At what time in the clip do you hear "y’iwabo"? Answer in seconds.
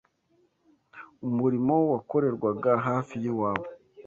3.23-3.65